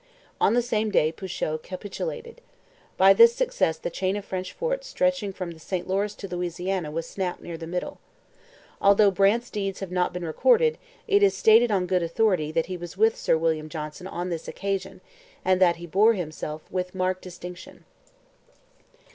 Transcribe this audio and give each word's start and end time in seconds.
On 0.39 0.55
the 0.55 0.63
same 0.63 0.89
day 0.89 1.11
Pouchot 1.11 1.61
capitulated. 1.61 2.41
By 2.97 3.13
this 3.13 3.35
success 3.35 3.77
the 3.77 3.91
chain 3.91 4.15
of 4.15 4.25
French 4.25 4.51
forts 4.51 4.87
stretching 4.87 5.31
from 5.31 5.51
the 5.51 5.59
St 5.59 5.87
Lawrence 5.87 6.15
to 6.15 6.27
Louisiana 6.27 6.89
was 6.89 7.05
snapped 7.07 7.39
near 7.43 7.55
the 7.55 7.67
middle. 7.67 7.99
Although 8.81 9.11
Brant's 9.11 9.51
deeds 9.51 9.79
have 9.79 9.91
not 9.91 10.11
been 10.11 10.25
recorded, 10.25 10.79
it 11.07 11.21
is 11.21 11.37
stated 11.37 11.69
on 11.69 11.85
good 11.85 12.01
authority 12.01 12.51
that 12.51 12.65
he 12.65 12.77
was 12.77 12.97
with 12.97 13.15
Sir 13.15 13.37
William 13.37 13.69
Johnson 13.69 14.07
on 14.07 14.29
this 14.29 14.47
occasion 14.47 15.01
and 15.45 15.61
that 15.61 15.75
he 15.75 15.85
bore 15.85 16.13
himself 16.15 16.63
with 16.71 16.95
marked 16.95 17.21
distinction. 17.21 17.85